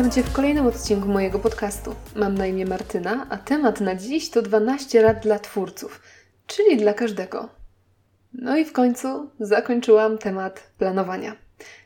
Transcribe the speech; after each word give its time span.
Witam 0.00 0.12
Cię 0.12 0.22
w 0.22 0.32
kolejnym 0.32 0.66
odcinku 0.66 1.08
mojego 1.08 1.38
podcastu. 1.38 1.94
Mam 2.16 2.38
na 2.38 2.46
imię 2.46 2.66
Martyna, 2.66 3.26
a 3.30 3.36
temat 3.36 3.80
na 3.80 3.94
dziś 3.94 4.30
to 4.30 4.42
12 4.42 5.02
rad 5.02 5.22
dla 5.22 5.38
twórców, 5.38 6.00
czyli 6.46 6.76
dla 6.76 6.94
każdego. 6.94 7.48
No 8.32 8.56
i 8.56 8.64
w 8.64 8.72
końcu 8.72 9.30
zakończyłam 9.40 10.18
temat 10.18 10.70
planowania. 10.78 11.36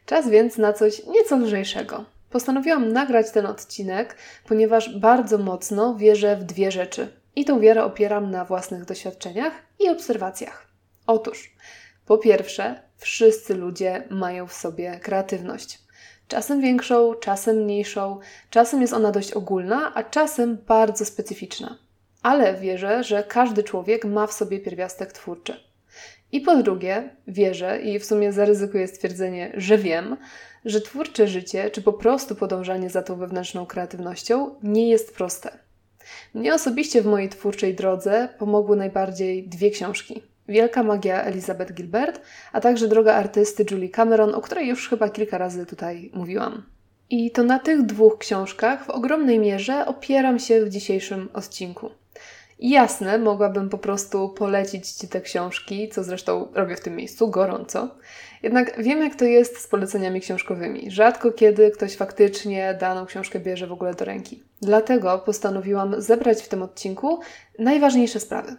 Czas 0.06 0.28
więc 0.28 0.58
na 0.58 0.72
coś 0.72 1.06
nieco 1.06 1.36
lżejszego. 1.36 2.04
Postanowiłam 2.30 2.92
nagrać 2.92 3.30
ten 3.30 3.46
odcinek, 3.46 4.16
ponieważ 4.48 4.98
bardzo 4.98 5.38
mocno 5.38 5.96
wierzę 5.96 6.36
w 6.36 6.44
dwie 6.44 6.70
rzeczy. 6.70 7.08
I 7.36 7.44
tą 7.44 7.60
wiarę 7.60 7.84
opieram 7.84 8.30
na 8.30 8.44
własnych 8.44 8.84
doświadczeniach 8.84 9.52
i 9.80 9.88
obserwacjach. 9.88 10.66
Otóż, 11.06 11.54
po 12.06 12.18
pierwsze, 12.18 12.82
wszyscy 12.96 13.54
ludzie 13.54 14.04
mają 14.10 14.46
w 14.46 14.52
sobie 14.52 15.00
kreatywność. 15.02 15.83
Czasem 16.28 16.60
większą, 16.60 17.14
czasem 17.14 17.56
mniejszą, 17.56 18.18
czasem 18.50 18.80
jest 18.80 18.92
ona 18.92 19.12
dość 19.12 19.32
ogólna, 19.32 19.94
a 19.94 20.02
czasem 20.02 20.58
bardzo 20.68 21.04
specyficzna. 21.04 21.78
Ale 22.22 22.54
wierzę, 22.54 23.04
że 23.04 23.22
każdy 23.22 23.62
człowiek 23.62 24.04
ma 24.04 24.26
w 24.26 24.32
sobie 24.32 24.60
pierwiastek 24.60 25.12
twórczy. 25.12 25.56
I 26.32 26.40
po 26.40 26.56
drugie, 26.56 27.10
wierzę 27.28 27.80
i 27.82 27.98
w 27.98 28.04
sumie 28.04 28.32
zaryzykuję 28.32 28.88
stwierdzenie, 28.88 29.52
że 29.56 29.78
wiem, 29.78 30.16
że 30.64 30.80
twórcze 30.80 31.28
życie, 31.28 31.70
czy 31.70 31.82
po 31.82 31.92
prostu 31.92 32.34
podążanie 32.34 32.90
za 32.90 33.02
tą 33.02 33.16
wewnętrzną 33.16 33.66
kreatywnością 33.66 34.54
nie 34.62 34.88
jest 34.88 35.16
proste. 35.16 35.58
Mnie 36.34 36.54
osobiście 36.54 37.02
w 37.02 37.06
mojej 37.06 37.28
twórczej 37.28 37.74
drodze 37.74 38.28
pomogły 38.38 38.76
najbardziej 38.76 39.48
dwie 39.48 39.70
książki. 39.70 40.22
Wielka 40.48 40.82
magia 40.82 41.22
Elizabeth 41.22 41.72
Gilbert, 41.72 42.20
a 42.52 42.60
także 42.60 42.88
droga 42.88 43.14
artysty 43.14 43.66
Julie 43.70 43.88
Cameron, 43.88 44.34
o 44.34 44.40
której 44.40 44.68
już 44.68 44.88
chyba 44.88 45.08
kilka 45.08 45.38
razy 45.38 45.66
tutaj 45.66 46.10
mówiłam. 46.14 46.62
I 47.10 47.30
to 47.30 47.42
na 47.42 47.58
tych 47.58 47.82
dwóch 47.82 48.18
książkach 48.18 48.84
w 48.84 48.90
ogromnej 48.90 49.38
mierze 49.38 49.86
opieram 49.86 50.38
się 50.38 50.64
w 50.64 50.68
dzisiejszym 50.68 51.28
odcinku. 51.32 51.90
Jasne, 52.58 53.18
mogłabym 53.18 53.68
po 53.68 53.78
prostu 53.78 54.28
polecić 54.28 54.88
Ci 54.88 55.08
te 55.08 55.20
książki, 55.20 55.88
co 55.88 56.04
zresztą 56.04 56.48
robię 56.54 56.76
w 56.76 56.80
tym 56.80 56.96
miejscu 56.96 57.28
gorąco. 57.28 57.88
Jednak 58.42 58.82
wiem, 58.82 59.02
jak 59.02 59.14
to 59.14 59.24
jest 59.24 59.58
z 59.60 59.66
poleceniami 59.66 60.20
książkowymi. 60.20 60.90
Rzadko 60.90 61.32
kiedy 61.32 61.70
ktoś 61.70 61.96
faktycznie 61.96 62.78
daną 62.80 63.06
książkę 63.06 63.40
bierze 63.40 63.66
w 63.66 63.72
ogóle 63.72 63.94
do 63.94 64.04
ręki. 64.04 64.42
Dlatego 64.62 65.18
postanowiłam 65.18 66.02
zebrać 66.02 66.42
w 66.42 66.48
tym 66.48 66.62
odcinku 66.62 67.20
najważniejsze 67.58 68.20
sprawy. 68.20 68.56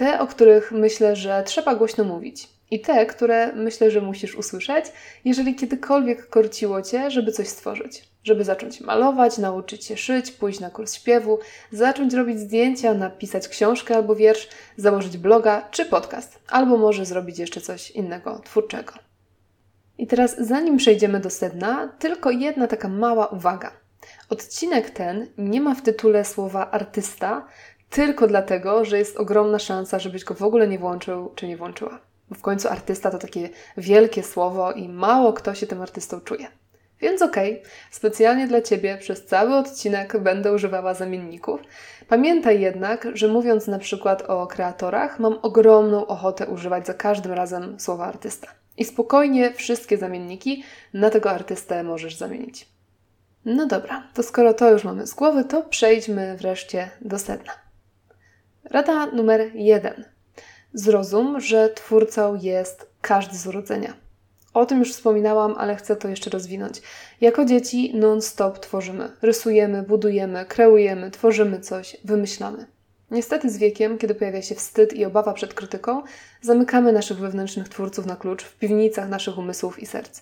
Te, 0.00 0.20
o 0.20 0.26
których 0.26 0.72
myślę, 0.72 1.16
że 1.16 1.42
trzeba 1.46 1.74
głośno 1.74 2.04
mówić. 2.04 2.48
I 2.70 2.80
te, 2.80 3.06
które 3.06 3.52
myślę, 3.52 3.90
że 3.90 4.00
musisz 4.00 4.34
usłyszeć, 4.34 4.84
jeżeli 5.24 5.54
kiedykolwiek 5.54 6.28
korciło 6.28 6.82
cię, 6.82 7.10
żeby 7.10 7.32
coś 7.32 7.48
stworzyć. 7.48 8.08
Żeby 8.24 8.44
zacząć 8.44 8.80
malować, 8.80 9.38
nauczyć 9.38 9.84
się 9.84 9.96
szyć, 9.96 10.32
pójść 10.32 10.60
na 10.60 10.70
kurs 10.70 10.94
śpiewu, 10.94 11.38
zacząć 11.72 12.14
robić 12.14 12.40
zdjęcia, 12.40 12.94
napisać 12.94 13.48
książkę 13.48 13.96
albo 13.96 14.14
wiersz, 14.14 14.48
założyć 14.76 15.18
bloga 15.18 15.68
czy 15.70 15.84
podcast, 15.84 16.38
albo 16.48 16.76
może 16.76 17.06
zrobić 17.06 17.38
jeszcze 17.38 17.60
coś 17.60 17.90
innego, 17.90 18.38
twórczego. 18.44 18.92
I 19.98 20.06
teraz, 20.06 20.36
zanim 20.38 20.76
przejdziemy 20.76 21.20
do 21.20 21.30
sedna, 21.30 21.88
tylko 21.98 22.30
jedna 22.30 22.66
taka 22.66 22.88
mała 22.88 23.26
uwaga. 23.26 23.72
Odcinek 24.28 24.90
ten 24.90 25.26
nie 25.38 25.60
ma 25.60 25.74
w 25.74 25.82
tytule 25.82 26.24
słowa 26.24 26.70
artysta, 26.70 27.46
tylko 27.90 28.26
dlatego, 28.26 28.84
że 28.84 28.98
jest 28.98 29.16
ogromna 29.16 29.58
szansa, 29.58 29.98
żebyś 29.98 30.24
go 30.24 30.34
w 30.34 30.42
ogóle 30.42 30.68
nie 30.68 30.78
włączył 30.78 31.32
czy 31.34 31.48
nie 31.48 31.56
włączyła. 31.56 32.00
Bo 32.28 32.34
w 32.34 32.40
końcu 32.40 32.68
artysta 32.68 33.10
to 33.10 33.18
takie 33.18 33.48
wielkie 33.76 34.22
słowo 34.22 34.72
i 34.72 34.88
mało 34.88 35.32
kto 35.32 35.54
się 35.54 35.66
tym 35.66 35.82
artystą 35.82 36.20
czuje. 36.20 36.46
Więc 37.00 37.22
okej, 37.22 37.52
okay, 37.52 37.70
specjalnie 37.90 38.46
dla 38.46 38.62
Ciebie 38.62 38.98
przez 38.98 39.26
cały 39.26 39.54
odcinek 39.54 40.18
będę 40.18 40.52
używała 40.52 40.94
zamienników. 40.94 41.60
Pamiętaj 42.08 42.60
jednak, 42.60 43.08
że 43.14 43.28
mówiąc 43.28 43.66
na 43.66 43.78
przykład 43.78 44.22
o 44.22 44.46
kreatorach, 44.46 45.18
mam 45.20 45.38
ogromną 45.42 46.06
ochotę 46.06 46.46
używać 46.46 46.86
za 46.86 46.94
każdym 46.94 47.32
razem 47.32 47.80
słowa 47.80 48.06
artysta. 48.06 48.48
I 48.76 48.84
spokojnie 48.84 49.52
wszystkie 49.52 49.98
zamienniki 49.98 50.64
na 50.94 51.10
tego 51.10 51.30
artystę 51.30 51.82
możesz 51.84 52.16
zamienić. 52.16 52.68
No 53.44 53.66
dobra, 53.66 54.02
to 54.14 54.22
skoro 54.22 54.54
to 54.54 54.70
już 54.70 54.84
mamy 54.84 55.06
z 55.06 55.14
głowy, 55.14 55.44
to 55.44 55.62
przejdźmy 55.62 56.36
wreszcie 56.36 56.90
do 57.00 57.18
sedna. 57.18 57.69
Rada 58.64 59.06
numer 59.06 59.50
jeden. 59.54 60.04
Zrozum, 60.74 61.40
że 61.40 61.68
twórcą 61.68 62.38
jest 62.42 62.90
każdy 63.00 63.36
z 63.36 63.46
urodzenia. 63.46 63.94
O 64.54 64.66
tym 64.66 64.78
już 64.78 64.92
wspominałam, 64.92 65.54
ale 65.58 65.76
chcę 65.76 65.96
to 65.96 66.08
jeszcze 66.08 66.30
rozwinąć. 66.30 66.82
Jako 67.20 67.44
dzieci 67.44 67.96
non-stop 67.96 68.58
tworzymy, 68.58 69.10
rysujemy, 69.22 69.82
budujemy, 69.82 70.44
kreujemy, 70.44 71.10
tworzymy 71.10 71.60
coś, 71.60 71.96
wymyślamy. 72.04 72.66
Niestety 73.10 73.50
z 73.50 73.58
wiekiem, 73.58 73.98
kiedy 73.98 74.14
pojawia 74.14 74.42
się 74.42 74.54
wstyd 74.54 74.92
i 74.92 75.04
obawa 75.04 75.32
przed 75.32 75.54
krytyką, 75.54 76.02
zamykamy 76.42 76.92
naszych 76.92 77.18
wewnętrznych 77.18 77.68
twórców 77.68 78.06
na 78.06 78.16
klucz 78.16 78.44
w 78.44 78.58
piwnicach 78.58 79.08
naszych 79.08 79.38
umysłów 79.38 79.78
i 79.78 79.86
serc. 79.86 80.20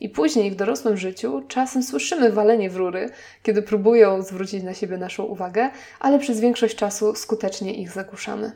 I 0.00 0.08
później 0.08 0.50
w 0.50 0.56
dorosłym 0.56 0.96
życiu 0.96 1.42
czasem 1.48 1.82
słyszymy 1.82 2.32
walenie 2.32 2.70
w 2.70 2.76
rury, 2.76 3.10
kiedy 3.42 3.62
próbują 3.62 4.22
zwrócić 4.22 4.62
na 4.62 4.74
siebie 4.74 4.98
naszą 4.98 5.24
uwagę, 5.24 5.70
ale 6.00 6.18
przez 6.18 6.40
większość 6.40 6.76
czasu 6.76 7.14
skutecznie 7.14 7.74
ich 7.74 7.90
zagłuszamy. 7.90 8.52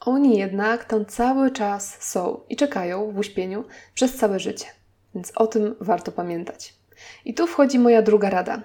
Oni 0.00 0.38
jednak 0.38 0.84
tam 0.84 1.06
cały 1.06 1.50
czas 1.50 1.96
są 2.00 2.40
i 2.48 2.56
czekają 2.56 3.12
w 3.12 3.18
uśpieniu 3.18 3.64
przez 3.94 4.16
całe 4.16 4.40
życie, 4.40 4.66
więc 5.14 5.32
o 5.36 5.46
tym 5.46 5.74
warto 5.80 6.12
pamiętać. 6.12 6.74
I 7.24 7.34
tu 7.34 7.46
wchodzi 7.46 7.78
moja 7.78 8.02
druga 8.02 8.30
rada. 8.30 8.62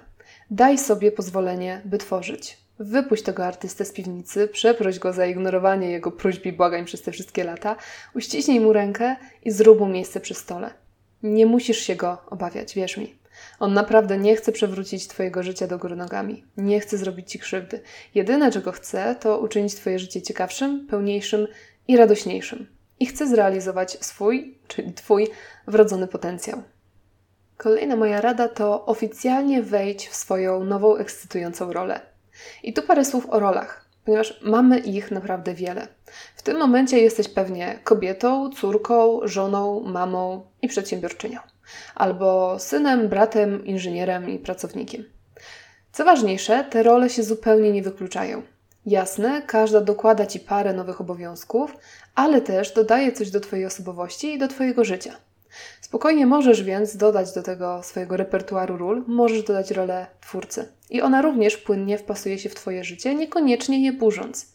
Daj 0.50 0.78
sobie 0.78 1.12
pozwolenie, 1.12 1.82
by 1.84 1.98
tworzyć. 1.98 2.63
Wypuść 2.78 3.22
tego 3.22 3.46
artystę 3.46 3.84
z 3.84 3.92
piwnicy, 3.92 4.48
przeproś 4.48 4.98
go 4.98 5.12
za 5.12 5.26
ignorowanie 5.26 5.90
jego 5.90 6.10
próśb 6.10 6.46
i 6.46 6.52
błagań 6.52 6.84
przez 6.84 7.02
te 7.02 7.12
wszystkie 7.12 7.44
lata, 7.44 7.76
uściśnij 8.14 8.60
mu 8.60 8.72
rękę 8.72 9.16
i 9.44 9.50
zrób 9.50 9.80
mu 9.80 9.86
miejsce 9.86 10.20
przy 10.20 10.34
stole. 10.34 10.70
Nie 11.22 11.46
musisz 11.46 11.78
się 11.78 11.96
go 11.96 12.18
obawiać, 12.30 12.74
wierz 12.74 12.96
mi. 12.96 13.14
On 13.60 13.72
naprawdę 13.72 14.18
nie 14.18 14.36
chce 14.36 14.52
przewrócić 14.52 15.08
Twojego 15.08 15.42
życia 15.42 15.66
do 15.66 15.78
góry 15.78 15.96
nogami. 15.96 16.44
Nie 16.56 16.80
chce 16.80 16.98
zrobić 16.98 17.30
Ci 17.30 17.38
krzywdy. 17.38 17.80
Jedyne, 18.14 18.52
czego 18.52 18.72
chce, 18.72 19.16
to 19.20 19.38
uczynić 19.38 19.74
Twoje 19.74 19.98
życie 19.98 20.22
ciekawszym, 20.22 20.86
pełniejszym 20.86 21.46
i 21.88 21.96
radośniejszym. 21.96 22.66
I 23.00 23.06
chce 23.06 23.28
zrealizować 23.28 23.98
swój, 24.00 24.58
czyli 24.68 24.92
Twój, 24.92 25.28
wrodzony 25.66 26.06
potencjał. 26.06 26.62
Kolejna 27.56 27.96
moja 27.96 28.20
rada 28.20 28.48
to 28.48 28.86
oficjalnie 28.86 29.62
wejdź 29.62 30.08
w 30.08 30.14
swoją 30.14 30.64
nową, 30.64 30.96
ekscytującą 30.96 31.72
rolę. 31.72 32.13
I 32.62 32.72
tu 32.72 32.82
parę 32.82 33.04
słów 33.04 33.26
o 33.30 33.38
rolach, 33.38 33.88
ponieważ 34.04 34.40
mamy 34.42 34.78
ich 34.78 35.10
naprawdę 35.10 35.54
wiele. 35.54 35.88
W 36.36 36.42
tym 36.42 36.58
momencie 36.58 36.98
jesteś 36.98 37.28
pewnie 37.28 37.78
kobietą, 37.84 38.50
córką, 38.50 39.20
żoną, 39.24 39.80
mamą 39.80 40.46
i 40.62 40.68
przedsiębiorczynią 40.68 41.40
albo 41.94 42.58
synem, 42.58 43.08
bratem, 43.08 43.66
inżynierem 43.66 44.30
i 44.30 44.38
pracownikiem. 44.38 45.04
Co 45.92 46.04
ważniejsze, 46.04 46.64
te 46.64 46.82
role 46.82 47.10
się 47.10 47.22
zupełnie 47.22 47.72
nie 47.72 47.82
wykluczają. 47.82 48.42
Jasne, 48.86 49.42
każda 49.46 49.80
dokłada 49.80 50.26
ci 50.26 50.40
parę 50.40 50.72
nowych 50.72 51.00
obowiązków, 51.00 51.76
ale 52.14 52.40
też 52.40 52.72
dodaje 52.72 53.12
coś 53.12 53.30
do 53.30 53.40
Twojej 53.40 53.66
osobowości 53.66 54.34
i 54.34 54.38
do 54.38 54.48
Twojego 54.48 54.84
życia. 54.84 55.16
Spokojnie 55.80 56.26
możesz 56.26 56.62
więc 56.62 56.96
dodać 56.96 57.32
do 57.32 57.42
tego 57.42 57.82
swojego 57.82 58.16
repertuaru 58.16 58.76
ról, 58.76 59.04
możesz 59.06 59.42
dodać 59.42 59.70
rolę 59.70 60.06
twórcy. 60.20 60.68
I 60.94 61.02
ona 61.02 61.22
również 61.22 61.56
płynnie 61.56 61.98
wpasuje 61.98 62.38
się 62.38 62.48
w 62.48 62.54
Twoje 62.54 62.84
życie, 62.84 63.14
niekoniecznie 63.14 63.84
je 63.84 63.92
burząc. 63.92 64.54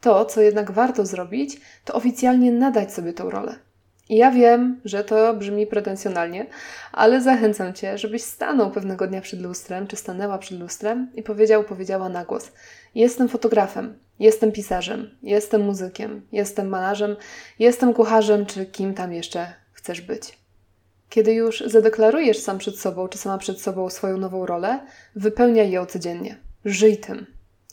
To, 0.00 0.24
co 0.24 0.40
jednak 0.40 0.70
warto 0.70 1.06
zrobić, 1.06 1.60
to 1.84 1.94
oficjalnie 1.94 2.52
nadać 2.52 2.92
sobie 2.92 3.12
tą 3.12 3.30
rolę. 3.30 3.58
I 4.08 4.16
ja 4.16 4.30
wiem, 4.30 4.80
że 4.84 5.04
to 5.04 5.34
brzmi 5.34 5.66
pretensjonalnie, 5.66 6.46
ale 6.92 7.20
zachęcam 7.20 7.74
Cię, 7.74 7.98
żebyś 7.98 8.22
stanął 8.22 8.70
pewnego 8.70 9.06
dnia 9.06 9.20
przed 9.20 9.40
lustrem, 9.40 9.86
czy 9.86 9.96
stanęła 9.96 10.38
przed 10.38 10.60
lustrem 10.60 11.10
i 11.14 11.22
powiedział, 11.22 11.64
powiedziała 11.64 12.08
na 12.08 12.24
głos: 12.24 12.52
Jestem 12.94 13.28
fotografem, 13.28 13.98
jestem 14.18 14.52
pisarzem, 14.52 15.10
jestem 15.22 15.62
muzykiem, 15.62 16.26
jestem 16.32 16.68
malarzem, 16.68 17.16
jestem 17.58 17.94
kucharzem, 17.94 18.46
czy 18.46 18.66
kim 18.66 18.94
tam 18.94 19.12
jeszcze 19.12 19.52
chcesz 19.72 20.00
być. 20.00 20.38
Kiedy 21.08 21.32
już 21.32 21.60
zadeklarujesz 21.66 22.38
sam 22.38 22.58
przed 22.58 22.78
sobą, 22.78 23.08
czy 23.08 23.18
sama 23.18 23.38
przed 23.38 23.60
sobą 23.60 23.90
swoją 23.90 24.16
nową 24.16 24.46
rolę, 24.46 24.80
wypełniaj 25.16 25.70
ją 25.70 25.86
codziennie. 25.86 26.38
Żyj 26.64 26.98
tym. 26.98 27.26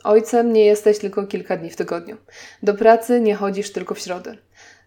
Ojcem 0.04 0.54
nie 0.54 0.66
jesteś 0.66 1.00
tylko 1.00 1.28
kilka 1.28 1.58
dni 1.58 1.70
w 1.70 1.76
tygodniu. 1.76 2.18
Do 2.64 2.74
pracy 2.74 3.22
nie 3.22 3.36
chodzisz 3.36 3.72
tylko 3.72 3.96
w 3.96 4.00
środę. 4.00 4.38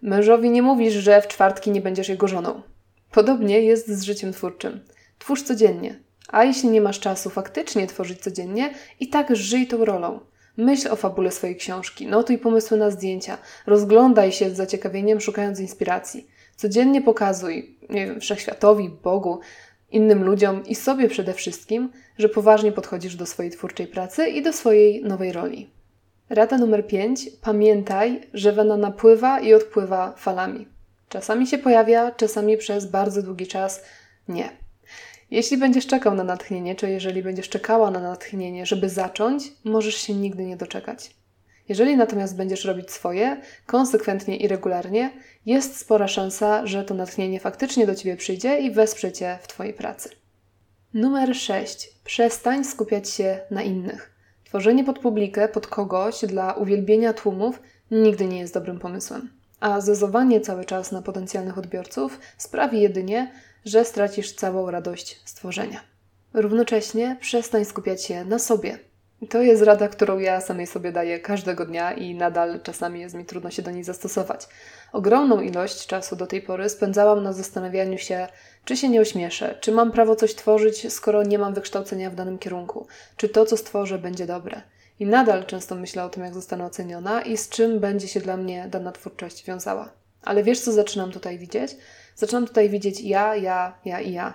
Mężowi 0.02 0.50
nie 0.50 0.62
mówisz, 0.62 0.94
że 0.94 1.22
w 1.22 1.28
czwartki 1.28 1.70
nie 1.70 1.80
będziesz 1.80 2.08
jego 2.08 2.28
żoną. 2.28 2.62
Podobnie 3.10 3.60
jest 3.60 3.88
z 3.88 4.02
życiem 4.02 4.32
twórczym. 4.32 4.80
Twórz 5.18 5.42
codziennie. 5.42 6.00
A 6.28 6.44
jeśli 6.44 6.68
nie 6.68 6.80
masz 6.80 7.00
czasu 7.00 7.30
faktycznie 7.30 7.86
tworzyć 7.86 8.20
codziennie, 8.20 8.74
i 9.00 9.08
tak 9.08 9.36
żyj 9.36 9.66
tą 9.66 9.84
rolą. 9.84 10.20
Myśl 10.56 10.88
o 10.90 10.96
fabule 10.96 11.30
swojej 11.30 11.56
książki, 11.56 12.06
notuj 12.06 12.38
pomysły 12.38 12.76
na 12.76 12.90
zdjęcia, 12.90 13.38
rozglądaj 13.66 14.32
się 14.32 14.50
z 14.50 14.56
zaciekawieniem, 14.56 15.20
szukając 15.20 15.60
inspiracji. 15.60 16.28
Codziennie 16.58 17.02
pokazuj, 17.02 17.76
nie 17.90 18.06
wiem, 18.06 18.20
wszechświatowi, 18.20 18.88
Bogu, 18.88 19.40
innym 19.90 20.24
ludziom 20.24 20.66
i 20.66 20.74
sobie 20.74 21.08
przede 21.08 21.34
wszystkim, 21.34 21.92
że 22.18 22.28
poważnie 22.28 22.72
podchodzisz 22.72 23.16
do 23.16 23.26
swojej 23.26 23.52
twórczej 23.52 23.86
pracy 23.86 24.28
i 24.28 24.42
do 24.42 24.52
swojej 24.52 25.04
nowej 25.04 25.32
roli. 25.32 25.70
Rada 26.30 26.58
numer 26.58 26.86
5. 26.86 27.30
Pamiętaj, 27.42 28.20
że 28.34 28.52
wena 28.52 28.76
napływa 28.76 29.40
i 29.40 29.54
odpływa 29.54 30.12
falami. 30.16 30.68
Czasami 31.08 31.46
się 31.46 31.58
pojawia, 31.58 32.10
czasami 32.10 32.56
przez 32.56 32.86
bardzo 32.86 33.22
długi 33.22 33.46
czas 33.46 33.82
nie. 34.28 34.50
Jeśli 35.30 35.56
będziesz 35.56 35.86
czekał 35.86 36.14
na 36.14 36.24
natchnienie, 36.24 36.74
czy 36.74 36.90
jeżeli 36.90 37.22
będziesz 37.22 37.48
czekała 37.48 37.90
na 37.90 38.00
natchnienie, 38.00 38.66
żeby 38.66 38.88
zacząć, 38.88 39.52
możesz 39.64 39.96
się 39.96 40.14
nigdy 40.14 40.44
nie 40.44 40.56
doczekać. 40.56 41.10
Jeżeli 41.68 41.96
natomiast 41.96 42.36
będziesz 42.36 42.64
robić 42.64 42.90
swoje, 42.90 43.40
konsekwentnie 43.66 44.36
i 44.36 44.48
regularnie, 44.48 45.10
jest 45.46 45.76
spora 45.76 46.08
szansa, 46.08 46.66
że 46.66 46.84
to 46.84 46.94
natchnienie 46.94 47.40
faktycznie 47.40 47.86
do 47.86 47.94
Ciebie 47.94 48.16
przyjdzie 48.16 48.60
i 48.60 48.70
wesprze 48.70 49.12
Cię 49.12 49.38
w 49.42 49.48
Twojej 49.48 49.74
pracy. 49.74 50.10
Numer 50.94 51.36
6. 51.36 51.88
Przestań 52.04 52.64
skupiać 52.64 53.10
się 53.10 53.40
na 53.50 53.62
innych. 53.62 54.18
Tworzenie 54.44 54.84
pod 54.84 54.98
publikę, 54.98 55.48
pod 55.48 55.66
kogoś, 55.66 56.20
dla 56.24 56.52
uwielbienia 56.52 57.12
tłumów 57.12 57.62
nigdy 57.90 58.26
nie 58.26 58.38
jest 58.38 58.54
dobrym 58.54 58.78
pomysłem. 58.78 59.30
A 59.60 59.80
zezowanie 59.80 60.40
cały 60.40 60.64
czas 60.64 60.92
na 60.92 61.02
potencjalnych 61.02 61.58
odbiorców 61.58 62.20
sprawi 62.38 62.80
jedynie, 62.80 63.32
że 63.64 63.84
stracisz 63.84 64.32
całą 64.32 64.70
radość 64.70 65.20
stworzenia. 65.24 65.80
Równocześnie 66.34 67.16
przestań 67.20 67.64
skupiać 67.64 68.04
się 68.04 68.24
na 68.24 68.38
sobie, 68.38 68.78
to 69.26 69.42
jest 69.42 69.62
rada, 69.62 69.88
którą 69.88 70.18
ja 70.18 70.40
samej 70.40 70.66
sobie 70.66 70.92
daję 70.92 71.20
każdego 71.20 71.66
dnia 71.66 71.92
i 71.92 72.14
nadal 72.14 72.60
czasami 72.62 73.00
jest 73.00 73.14
mi 73.14 73.24
trudno 73.24 73.50
się 73.50 73.62
do 73.62 73.70
niej 73.70 73.84
zastosować. 73.84 74.48
Ogromną 74.92 75.40
ilość 75.40 75.86
czasu 75.86 76.16
do 76.16 76.26
tej 76.26 76.42
pory 76.42 76.68
spędzałam 76.68 77.22
na 77.22 77.32
zastanawianiu 77.32 77.98
się, 77.98 78.28
czy 78.64 78.76
się 78.76 78.88
nie 78.88 79.00
ośmieszę, 79.00 79.58
czy 79.60 79.72
mam 79.72 79.92
prawo 79.92 80.16
coś 80.16 80.34
tworzyć, 80.34 80.92
skoro 80.92 81.22
nie 81.22 81.38
mam 81.38 81.54
wykształcenia 81.54 82.10
w 82.10 82.14
danym 82.14 82.38
kierunku, 82.38 82.86
czy 83.16 83.28
to, 83.28 83.46
co 83.46 83.56
stworzę, 83.56 83.98
będzie 83.98 84.26
dobre. 84.26 84.62
I 85.00 85.06
nadal 85.06 85.46
często 85.46 85.74
myślę 85.74 86.04
o 86.04 86.08
tym, 86.08 86.24
jak 86.24 86.34
zostanę 86.34 86.64
oceniona 86.64 87.22
i 87.22 87.36
z 87.36 87.48
czym 87.48 87.80
będzie 87.80 88.08
się 88.08 88.20
dla 88.20 88.36
mnie 88.36 88.68
dana 88.70 88.92
twórczość 88.92 89.44
wiązała. 89.44 89.92
Ale 90.22 90.42
wiesz, 90.42 90.60
co 90.60 90.72
zaczynam 90.72 91.12
tutaj 91.12 91.38
widzieć? 91.38 91.76
Zaczynam 92.16 92.46
tutaj 92.46 92.70
widzieć 92.70 93.00
ja, 93.00 93.36
ja, 93.36 93.78
ja 93.84 94.00
i 94.00 94.12
ja. 94.12 94.34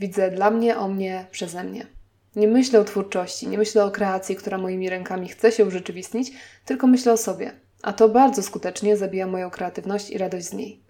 Widzę 0.00 0.30
dla 0.30 0.50
mnie, 0.50 0.78
o 0.78 0.88
mnie, 0.88 1.26
przeze 1.30 1.64
mnie. 1.64 1.99
Nie 2.36 2.48
myślę 2.48 2.80
o 2.80 2.84
twórczości, 2.84 3.48
nie 3.48 3.58
myślę 3.58 3.84
o 3.84 3.90
kreacji, 3.90 4.36
która 4.36 4.58
moimi 4.58 4.90
rękami 4.90 5.28
chce 5.28 5.52
się 5.52 5.64
urzeczywistnić, 5.64 6.32
tylko 6.64 6.86
myślę 6.86 7.12
o 7.12 7.16
sobie. 7.16 7.52
A 7.82 7.92
to 7.92 8.08
bardzo 8.08 8.42
skutecznie 8.42 8.96
zabija 8.96 9.26
moją 9.26 9.50
kreatywność 9.50 10.10
i 10.10 10.18
radość 10.18 10.46
z 10.46 10.52
niej. 10.52 10.82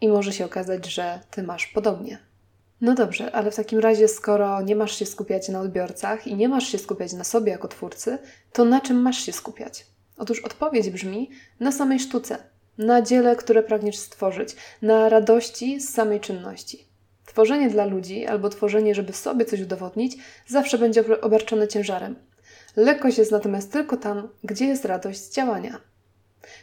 I 0.00 0.08
może 0.08 0.32
się 0.32 0.44
okazać, 0.44 0.86
że 0.86 1.20
ty 1.30 1.42
masz 1.42 1.66
podobnie. 1.66 2.18
No 2.80 2.94
dobrze, 2.94 3.34
ale 3.34 3.50
w 3.50 3.56
takim 3.56 3.78
razie, 3.78 4.08
skoro 4.08 4.62
nie 4.62 4.76
masz 4.76 4.98
się 4.98 5.06
skupiać 5.06 5.48
na 5.48 5.60
odbiorcach 5.60 6.26
i 6.26 6.34
nie 6.34 6.48
masz 6.48 6.68
się 6.68 6.78
skupiać 6.78 7.12
na 7.12 7.24
sobie 7.24 7.52
jako 7.52 7.68
twórcy, 7.68 8.18
to 8.52 8.64
na 8.64 8.80
czym 8.80 9.02
masz 9.02 9.18
się 9.18 9.32
skupiać? 9.32 9.86
Otóż 10.16 10.40
odpowiedź 10.40 10.90
brzmi 10.90 11.30
na 11.60 11.72
samej 11.72 12.00
sztuce, 12.00 12.38
na 12.78 13.02
dziele, 13.02 13.36
które 13.36 13.62
pragniesz 13.62 13.96
stworzyć, 13.96 14.56
na 14.82 15.08
radości 15.08 15.80
z 15.80 15.94
samej 15.94 16.20
czynności. 16.20 16.85
Tworzenie 17.36 17.70
dla 17.70 17.84
ludzi 17.84 18.26
albo 18.26 18.48
tworzenie, 18.48 18.94
żeby 18.94 19.12
sobie 19.12 19.44
coś 19.44 19.60
udowodnić, 19.60 20.16
zawsze 20.46 20.78
będzie 20.78 21.20
obarczone 21.20 21.68
ciężarem. 21.68 22.16
Lekkość 22.76 23.18
jest 23.18 23.30
natomiast 23.30 23.72
tylko 23.72 23.96
tam, 23.96 24.28
gdzie 24.44 24.66
jest 24.66 24.84
radość 24.84 25.18
z 25.18 25.34
działania. 25.34 25.80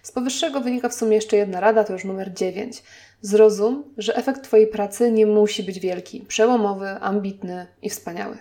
Z 0.04 0.12
powyższego 0.12 0.62
wynika 0.62 0.90
w 0.90 0.94
sumie 0.94 1.16
jeszcze 1.16 1.38
jedna 1.38 1.60
rada, 1.60 1.84
to 1.84 1.94
już 1.94 2.04
numer 2.04 2.34
9. 2.34 2.84
Zrozum, 3.22 3.84
że 3.98 4.16
efekt 4.16 4.44
Twojej 4.44 4.68
pracy 4.68 5.12
nie 5.12 5.26
musi 5.26 5.64
być 5.64 5.80
wielki, 5.80 6.22
przełomowy, 6.22 6.88
ambitny 6.88 7.68
i 7.82 7.90
wspaniały. 7.90 8.38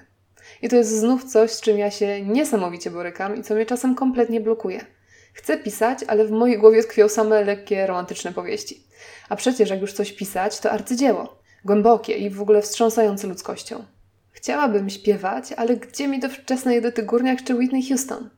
I 0.62 0.68
to 0.68 0.76
jest 0.76 0.90
znów 0.90 1.24
coś, 1.24 1.50
z 1.50 1.60
czym 1.60 1.78
ja 1.78 1.90
się 1.90 2.20
niesamowicie 2.26 2.90
borykam 2.90 3.36
i 3.36 3.42
co 3.42 3.54
mnie 3.54 3.66
czasem 3.66 3.94
kompletnie 3.94 4.40
blokuje. 4.40 4.84
Chcę 5.32 5.58
pisać, 5.58 5.98
ale 6.06 6.24
w 6.24 6.30
mojej 6.30 6.58
głowie 6.58 6.82
tkwią 6.82 7.08
same 7.08 7.44
lekkie, 7.44 7.86
romantyczne 7.86 8.32
powieści. 8.32 8.86
A 9.28 9.36
przecież 9.36 9.70
jak 9.70 9.80
już 9.80 9.92
coś 9.92 10.12
pisać, 10.12 10.60
to 10.60 10.70
arcydzieło 10.70 11.41
głębokie 11.64 12.14
i 12.14 12.30
w 12.30 12.42
ogóle 12.42 12.62
wstrząsające 12.62 13.26
ludzkością. 13.26 13.84
Chciałabym 14.30 14.90
śpiewać, 14.90 15.52
ale 15.52 15.76
gdzie 15.76 16.08
mi 16.08 16.20
do 16.20 16.28
wczesnej 16.28 16.76
Edyty 16.76 17.02
Górniak 17.02 17.44
czy 17.44 17.54
Whitney 17.54 17.88
Houston? 17.88 18.30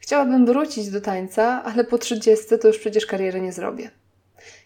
Chciałabym 0.00 0.46
wrócić 0.46 0.90
do 0.90 1.00
tańca, 1.00 1.62
ale 1.64 1.84
po 1.84 1.98
trzydziestce 1.98 2.58
to 2.58 2.68
już 2.68 2.78
przecież 2.78 3.06
kariery 3.06 3.40
nie 3.40 3.52
zrobię. 3.52 3.90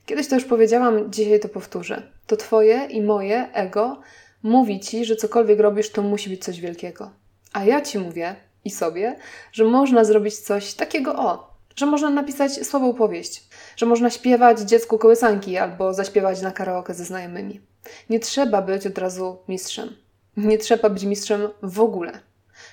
Kiedyś 0.07 0.29
to 0.29 0.35
już 0.35 0.45
powiedziałam, 0.45 1.13
dzisiaj 1.13 1.41
to 1.41 1.49
powtórzę. 1.49 2.03
To 2.27 2.37
twoje 2.37 2.87
i 2.91 3.03
moje 3.03 3.53
ego 3.53 4.01
mówi 4.43 4.81
ci, 4.81 5.05
że 5.05 5.17
cokolwiek 5.17 5.61
robisz, 5.61 5.91
to 5.91 6.03
musi 6.03 6.31
być 6.31 6.45
coś 6.45 6.61
wielkiego. 6.61 7.11
A 7.53 7.65
ja 7.65 7.81
ci 7.81 7.99
mówię 7.99 8.37
i 8.65 8.71
sobie, 8.71 9.17
że 9.53 9.65
można 9.65 10.05
zrobić 10.05 10.39
coś 10.39 10.75
takiego 10.75 11.15
o, 11.15 11.55
że 11.77 11.87
można 11.87 12.11
napisać 12.11 12.67
słabą 12.67 12.95
powieść, 12.95 13.49
że 13.77 13.87
można 13.87 14.11
śpiewać 14.11 14.61
dziecku 14.61 14.99
kołysanki 14.99 15.59
albo 15.59 15.95
zaśpiewać 15.95 16.43
na 16.43 16.51
karaoke 16.51 16.95
ze 16.95 17.05
znajomymi. 17.05 17.61
Nie 18.11 18.21
trzeba 18.21 18.63
być 18.63 18.87
od 18.87 18.99
razu 18.99 19.39
mistrzem. 19.49 19.97
Nie 20.37 20.59
trzeba 20.59 20.91
być 20.91 21.05
mistrzem 21.05 21.49
w 21.63 21.81
ogóle. 21.81 22.21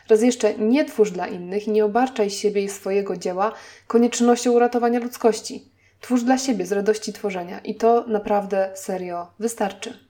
Raz 0.09 0.21
jeszcze 0.21 0.53
nie 0.53 0.85
twórz 0.85 1.11
dla 1.11 1.27
innych 1.27 1.67
i 1.67 1.71
nie 1.71 1.85
obarczaj 1.85 2.29
siebie 2.29 2.63
i 2.63 2.69
swojego 2.69 3.17
dzieła 3.17 3.53
koniecznością 3.87 4.51
uratowania 4.51 4.99
ludzkości. 4.99 5.71
Twórz 6.01 6.23
dla 6.23 6.37
siebie 6.37 6.65
z 6.65 6.71
radości 6.71 7.13
tworzenia 7.13 7.59
i 7.59 7.75
to 7.75 8.07
naprawdę 8.07 8.71
serio 8.75 9.27
wystarczy. 9.39 10.07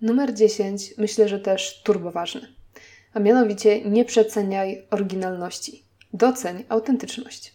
Numer 0.00 0.34
10 0.34 0.94
myślę, 0.98 1.28
że 1.28 1.40
też 1.40 1.82
turboważny. 1.82 2.40
A 3.14 3.20
mianowicie 3.20 3.84
nie 3.84 4.04
przeceniaj 4.04 4.86
oryginalności. 4.90 5.84
Doceń 6.12 6.64
autentyczność. 6.68 7.54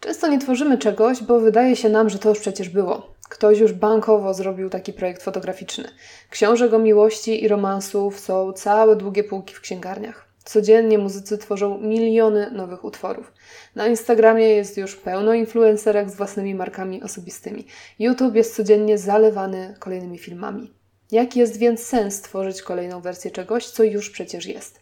Często 0.00 0.28
nie 0.28 0.38
tworzymy 0.38 0.78
czegoś, 0.78 1.22
bo 1.22 1.40
wydaje 1.40 1.76
się 1.76 1.88
nam, 1.88 2.10
że 2.10 2.18
to 2.18 2.28
już 2.28 2.38
przecież 2.38 2.68
było. 2.68 3.14
Ktoś 3.28 3.58
już 3.58 3.72
bankowo 3.72 4.34
zrobił 4.34 4.70
taki 4.70 4.92
projekt 4.92 5.22
fotograficzny. 5.22 5.88
Książek 6.30 6.72
o 6.72 6.78
miłości 6.78 7.44
i 7.44 7.48
romansów 7.48 8.20
są 8.20 8.52
całe 8.52 8.96
długie 8.96 9.24
półki 9.24 9.54
w 9.54 9.60
księgarniach. 9.60 10.26
Codziennie 10.44 10.98
muzycy 10.98 11.38
tworzą 11.38 11.78
miliony 11.78 12.50
nowych 12.50 12.84
utworów. 12.84 13.32
Na 13.74 13.86
Instagramie 13.86 14.48
jest 14.48 14.76
już 14.76 14.96
pełno 14.96 15.34
influencerek 15.34 16.10
z 16.10 16.14
własnymi 16.14 16.54
markami 16.54 17.02
osobistymi. 17.02 17.66
YouTube 17.98 18.34
jest 18.34 18.56
codziennie 18.56 18.98
zalewany 18.98 19.74
kolejnymi 19.78 20.18
filmami. 20.18 20.74
Jaki 21.10 21.38
jest 21.38 21.56
więc 21.56 21.82
sens 21.82 22.20
tworzyć 22.20 22.62
kolejną 22.62 23.00
wersję 23.00 23.30
czegoś, 23.30 23.66
co 23.66 23.84
już 23.84 24.10
przecież 24.10 24.46
jest? 24.46 24.80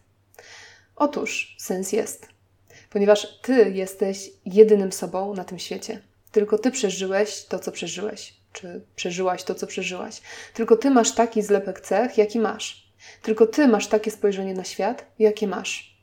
Otóż 0.95 1.55
sens 1.59 1.91
jest, 1.91 2.27
ponieważ 2.89 3.39
ty 3.41 3.71
jesteś 3.71 4.29
jedynym 4.45 4.91
sobą 4.91 5.33
na 5.33 5.43
tym 5.43 5.59
świecie. 5.59 6.01
Tylko 6.35 6.57
ty 6.57 6.71
przeżyłeś 6.71 7.43
to, 7.43 7.59
co 7.59 7.71
przeżyłeś, 7.71 8.33
czy 8.53 8.81
przeżyłaś 8.95 9.43
to, 9.43 9.55
co 9.55 9.67
przeżyłaś. 9.67 10.21
Tylko 10.53 10.77
ty 10.77 10.89
masz 10.89 11.11
taki 11.11 11.41
zlepek 11.41 11.81
cech, 11.81 12.17
jaki 12.17 12.39
masz. 12.39 12.93
Tylko 13.21 13.47
ty 13.47 13.67
masz 13.67 13.87
takie 13.87 14.11
spojrzenie 14.11 14.53
na 14.53 14.63
świat, 14.63 15.05
jakie 15.19 15.47
masz. 15.47 15.97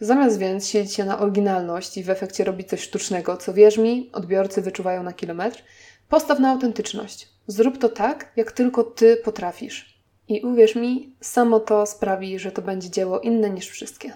Zamiast 0.00 0.38
więc 0.38 0.68
siedzieć 0.68 0.94
się 0.94 1.04
na 1.04 1.18
oryginalność 1.18 1.96
i 1.96 2.04
w 2.04 2.10
efekcie 2.10 2.44
robić 2.44 2.68
coś 2.68 2.80
sztucznego, 2.80 3.36
co 3.36 3.54
wierz 3.54 3.78
mi, 3.78 4.10
odbiorcy 4.12 4.62
wyczuwają 4.62 5.02
na 5.02 5.12
kilometr, 5.12 5.62
postaw 6.08 6.38
na 6.38 6.50
autentyczność. 6.50 7.28
Zrób 7.46 7.78
to 7.78 7.88
tak, 7.88 8.32
jak 8.36 8.52
tylko 8.52 8.84
ty 8.84 9.16
potrafisz. 9.16 10.00
I 10.28 10.40
uwierz 10.40 10.74
mi, 10.74 11.16
samo 11.20 11.60
to 11.60 11.86
sprawi, 11.86 12.38
że 12.38 12.52
to 12.52 12.62
będzie 12.62 12.90
dzieło 12.90 13.20
inne 13.20 13.50
niż 13.50 13.68
wszystkie. 13.68 14.12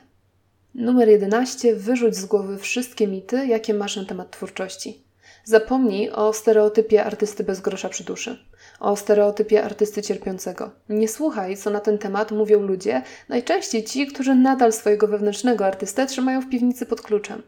Numer 0.74 1.08
11. 1.08 1.76
Wyrzuć 1.76 2.16
z 2.16 2.26
głowy 2.26 2.58
wszystkie 2.58 3.06
mity, 3.06 3.46
jakie 3.46 3.74
masz 3.74 3.96
na 3.96 4.04
temat 4.04 4.30
twórczości. 4.30 5.09
Zapomnij 5.44 6.10
o 6.10 6.32
stereotypie 6.32 7.04
artysty 7.04 7.44
bez 7.44 7.60
grosza 7.60 7.88
przy 7.88 8.04
duszy, 8.04 8.38
o 8.80 8.96
stereotypie 8.96 9.64
artysty 9.64 10.02
cierpiącego. 10.02 10.70
Nie 10.88 11.08
słuchaj, 11.08 11.56
co 11.56 11.70
na 11.70 11.80
ten 11.80 11.98
temat 11.98 12.30
mówią 12.30 12.60
ludzie, 12.60 13.02
najczęściej 13.28 13.84
ci, 13.84 14.06
którzy 14.06 14.34
nadal 14.34 14.72
swojego 14.72 15.08
wewnętrznego 15.08 15.66
artystę 15.66 16.06
trzymają 16.06 16.40
w 16.40 16.48
piwnicy 16.48 16.86
pod 16.86 17.02
kluczem. 17.02 17.42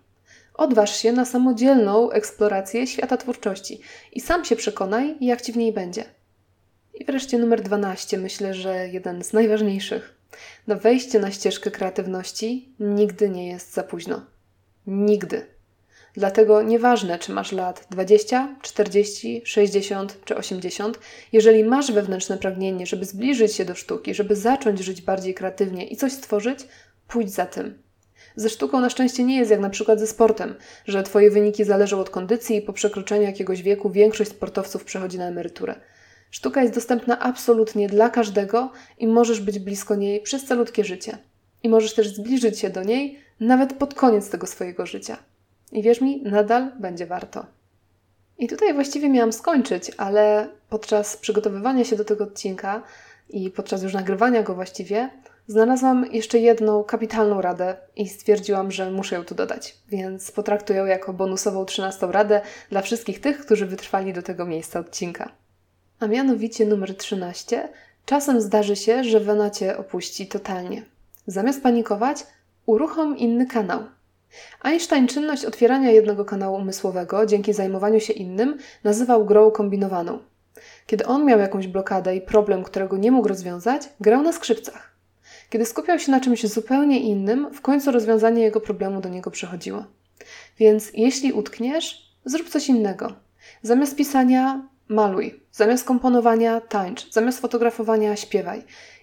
Odważ 0.55 0.97
się 0.97 1.13
na 1.13 1.25
samodzielną 1.25 2.11
eksplorację 2.11 2.87
świata 2.87 3.17
twórczości 3.17 3.81
i 4.13 4.21
sam 4.21 4.45
się 4.45 4.57
przekonaj, 4.57 5.17
jak 5.21 5.43
ci 5.43 5.53
w 5.53 5.57
niej 5.57 5.73
będzie. 5.73 6.05
I 6.95 7.05
wreszcie 7.05 7.39
numer 7.39 7.63
12, 7.63 8.19
myślę, 8.19 8.55
że 8.55 8.89
jeden 8.89 9.25
z 9.25 9.33
najważniejszych. 9.33 10.15
Na 10.67 10.75
wejście 10.75 11.19
na 11.19 11.31
ścieżkę 11.31 11.71
kreatywności 11.71 12.75
nigdy 12.81 13.31
nie 13.31 13.49
jest 13.49 13.75
za 13.75 13.83
późno. 13.83 14.27
Nigdy. 14.87 15.47
Dlatego 16.15 16.63
nieważne, 16.63 17.19
czy 17.19 17.33
masz 17.33 17.53
lat 17.53 17.87
20, 17.91 18.57
40, 18.63 19.43
60 19.45 20.19
czy 20.25 20.37
80, 20.37 20.99
jeżeli 21.33 21.65
masz 21.65 21.93
wewnętrzne 21.93 22.39
pragnienie, 22.39 22.87
żeby 22.87 23.05
zbliżyć 23.05 23.55
się 23.55 23.65
do 23.65 23.75
sztuki, 23.75 24.15
żeby 24.15 24.37
zacząć 24.37 24.81
żyć 24.81 25.03
bardziej 25.03 25.35
kreatywnie 25.35 25.87
i 25.87 25.97
coś 25.97 26.13
stworzyć, 26.13 26.59
pójdź 27.09 27.31
za 27.31 27.47
tym. 27.47 27.83
Ze 28.37 28.49
sztuką 28.49 28.81
na 28.81 28.91
szczęście 28.91 29.25
nie 29.25 29.39
jest 29.39 29.51
jak 29.51 29.61
na 29.61 29.71
przykład 29.71 30.01
ze 30.01 30.07
sportem, 30.07 30.55
że 30.87 31.03
Twoje 31.03 31.31
wyniki 31.31 31.65
zależą 31.65 32.01
od 32.01 32.11
kondycji 32.11 32.57
i 32.57 32.63
po 32.63 32.73
przekroczeniu 32.73 33.23
jakiegoś 33.23 33.63
wieku 33.63 33.91
większość 33.91 34.31
sportowców 34.31 34.85
przechodzi 34.85 35.19
na 35.19 35.29
emeryturę. 35.29 35.75
Sztuka 36.31 36.63
jest 36.63 36.75
dostępna 36.75 37.19
absolutnie 37.19 37.89
dla 37.89 38.11
każdego 38.11 38.73
i 38.99 39.07
możesz 39.07 39.41
być 39.41 39.59
blisko 39.59 39.95
niej 39.95 40.21
przez 40.21 40.45
calutkie 40.45 40.85
życie. 40.85 41.19
I 41.63 41.69
możesz 41.69 41.95
też 41.95 42.09
zbliżyć 42.09 42.59
się 42.59 42.71
do 42.71 42.83
niej 42.83 43.19
nawet 43.41 43.73
pod 43.73 43.95
koniec 43.95 44.31
tego 44.31 44.47
swojego 44.47 44.87
życia. 44.87 45.32
I 45.73 45.83
wierz 45.83 46.01
mi, 46.01 46.23
nadal 46.23 46.73
będzie 46.81 47.07
warto. 47.07 47.47
I 48.39 48.49
tutaj 48.49 48.75
właściwie 48.75 49.09
miałam 49.09 49.33
skończyć, 49.33 49.91
ale 49.97 50.49
podczas 50.69 51.17
przygotowywania 51.17 51.85
się 51.85 51.97
do 51.97 52.05
tego 52.05 52.25
odcinka 52.25 52.83
i 53.31 53.51
podczas 53.51 53.83
już 53.83 53.95
nagrywania 53.95 54.43
go 54.43 54.55
właściwie, 54.55 55.11
znalazłam 55.47 56.07
jeszcze 56.13 56.39
jedną 56.39 56.85
kapitalną 56.85 57.41
radę 57.41 57.77
i 57.97 58.09
stwierdziłam, 58.09 58.71
że 58.71 58.91
muszę 58.91 59.17
ją 59.17 59.25
tu 59.25 59.35
dodać. 59.35 59.77
Więc 59.89 60.31
potraktuję 60.31 60.79
ją 60.79 60.87
jako 60.87 61.13
bonusową 61.13 61.65
trzynastą 61.65 62.13
radę 62.13 62.41
dla 62.71 62.83
wszystkich 62.83 63.21
tych, 63.21 63.39
którzy 63.39 63.67
wytrwali 63.67 64.13
do 64.13 64.23
tego 64.23 64.47
miejsca 64.47 64.81
odcinka. 64.81 65.33
A 66.01 66.07
mianowicie 66.07 66.67
numer 66.67 66.97
13. 66.97 67.69
Czasem 68.07 68.41
zdarzy 68.41 68.77
się, 68.77 69.05
że 69.05 69.21
Wena 69.21 69.51
Cię 69.51 69.77
opuści 69.77 70.27
totalnie. 70.27 70.83
Zamiast 71.27 71.63
panikować, 71.63 72.27
uruchom 72.67 73.17
inny 73.17 73.47
kanał. 73.47 73.81
Einstein 74.63 75.09
czynność 75.09 75.45
otwierania 75.45 75.91
jednego 75.91 76.25
kanału 76.25 76.57
umysłowego 76.57 77.27
dzięki 77.27 77.53
zajmowaniu 77.53 78.01
się 78.01 78.13
innym 78.13 78.59
nazywał 78.85 79.25
grą 79.25 79.51
kombinowaną. 79.51 80.19
Kiedy 80.87 81.07
on 81.07 81.25
miał 81.25 81.39
jakąś 81.39 81.67
blokadę 81.67 82.17
i 82.17 82.21
problem, 82.21 82.65
którego 82.65 82.97
nie 82.97 83.13
mógł 83.13 83.29
rozwiązać, 83.29 83.83
grał 84.01 84.23
na 84.23 84.33
skrzypcach. 84.33 84.97
Kiedy 85.51 85.65
skupiał 85.65 85.99
się 85.99 86.11
na 86.13 86.21
czymś 86.21 86.47
zupełnie 86.47 87.01
innym, 87.01 87.55
w 87.55 87.61
końcu 87.61 87.91
rozwiązanie 87.91 88.43
jego 88.43 88.61
problemu 88.61 89.01
do 89.01 89.09
niego 89.09 89.31
przychodziło. 89.31 89.85
Więc 90.59 90.91
jeśli 90.95 91.33
utkniesz, 91.33 92.17
zrób 92.25 92.49
coś 92.49 92.69
innego. 92.69 93.13
Zamiast 93.63 93.97
pisania, 93.97 94.69
maluj. 94.89 95.41
Zamiast 95.53 95.85
komponowania, 95.85 96.61
tańcz. 96.61 97.11
Zamiast 97.11 97.41
fotografowania, 97.41 98.17
śpiewaj. 98.17 98.63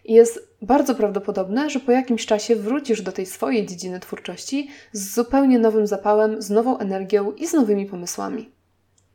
Jest 0.09 0.53
bardzo 0.61 0.95
prawdopodobne, 0.95 1.69
że 1.69 1.79
po 1.79 1.91
jakimś 1.91 2.25
czasie 2.25 2.55
wrócisz 2.55 3.01
do 3.01 3.11
tej 3.11 3.25
swojej 3.25 3.65
dziedziny 3.65 3.99
twórczości 3.99 4.69
z 4.91 5.15
zupełnie 5.15 5.59
nowym 5.59 5.87
zapałem, 5.87 6.41
z 6.41 6.49
nową 6.49 6.77
energią 6.77 7.31
i 7.31 7.47
z 7.47 7.53
nowymi 7.53 7.85
pomysłami. 7.85 8.51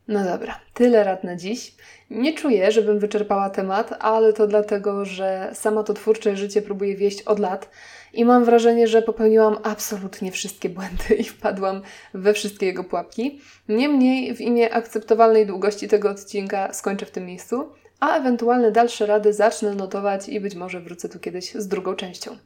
No 0.07 0.23
dobra, 0.23 0.59
tyle 0.73 1.03
rad 1.03 1.23
na 1.23 1.35
dziś. 1.35 1.75
Nie 2.09 2.33
czuję, 2.33 2.71
żebym 2.71 2.99
wyczerpała 2.99 3.49
temat, 3.49 3.93
ale 3.99 4.33
to 4.33 4.47
dlatego, 4.47 5.05
że 5.05 5.51
sama 5.53 5.83
to 5.83 5.93
twórcze 5.93 6.37
życie 6.37 6.61
próbuję 6.61 6.95
wieść 6.95 7.21
od 7.21 7.39
lat 7.39 7.69
i 8.13 8.25
mam 8.25 8.45
wrażenie, 8.45 8.87
że 8.87 9.01
popełniłam 9.01 9.57
absolutnie 9.63 10.31
wszystkie 10.31 10.69
błędy 10.69 11.15
i 11.19 11.23
wpadłam 11.23 11.81
we 12.13 12.33
wszystkie 12.33 12.65
jego 12.65 12.83
pułapki. 12.83 13.41
Niemniej, 13.69 14.35
w 14.35 14.41
imię 14.41 14.73
akceptowalnej 14.73 15.45
długości 15.45 15.87
tego 15.87 16.09
odcinka 16.09 16.73
skończę 16.73 17.05
w 17.05 17.11
tym 17.11 17.25
miejscu 17.25 17.69
a 18.05 18.17
ewentualne 18.17 18.71
dalsze 18.71 19.05
rady 19.05 19.33
zacznę 19.33 19.75
notować 19.75 20.29
i 20.29 20.39
być 20.39 20.55
może 20.55 20.79
wrócę 20.81 21.09
tu 21.09 21.19
kiedyś 21.19 21.53
z 21.53 21.67
drugą 21.67 21.95
częścią. 21.95 22.37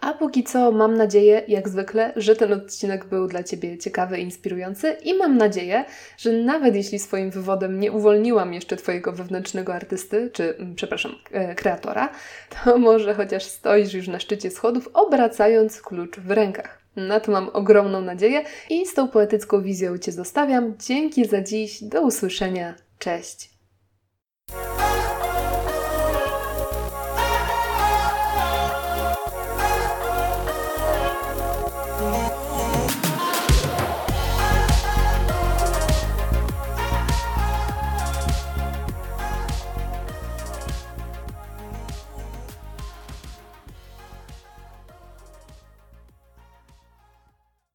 A 0.00 0.12
póki 0.12 0.44
co 0.44 0.72
mam 0.72 0.96
nadzieję, 0.96 1.42
jak 1.48 1.68
zwykle, 1.68 2.12
że 2.16 2.36
ten 2.36 2.52
odcinek 2.52 3.04
był 3.04 3.26
dla 3.26 3.42
Ciebie 3.42 3.78
ciekawy 3.78 4.18
i 4.18 4.22
inspirujący 4.22 4.96
i 5.04 5.14
mam 5.14 5.36
nadzieję, 5.36 5.84
że 6.18 6.32
nawet 6.32 6.74
jeśli 6.74 6.98
swoim 6.98 7.30
wywodem 7.30 7.80
nie 7.80 7.92
uwolniłam 7.92 8.54
jeszcze 8.54 8.76
Twojego 8.76 9.12
wewnętrznego 9.12 9.74
artysty, 9.74 10.30
czy, 10.32 10.56
mm, 10.56 10.74
przepraszam, 10.74 11.12
e, 11.32 11.54
kreatora, 11.54 12.08
to 12.64 12.78
może 12.88 13.14
chociaż 13.14 13.44
stoisz 13.44 13.94
już 13.94 14.08
na 14.08 14.20
szczycie 14.20 14.50
schodów, 14.50 14.88
obracając 14.94 15.82
klucz 15.82 16.20
w 16.20 16.30
rękach. 16.30 16.78
Na 16.96 17.20
to 17.20 17.32
mam 17.32 17.48
ogromną 17.52 18.00
nadzieję 18.00 18.44
i 18.70 18.86
z 18.86 18.94
tą 18.94 19.08
poetycką 19.08 19.62
wizją 19.62 19.98
Cię 19.98 20.12
zostawiam. 20.12 20.74
Dzięki 20.78 21.24
za 21.24 21.40
dziś, 21.42 21.84
do 21.84 22.02
usłyszenia, 22.02 22.74
cześć! 22.98 23.55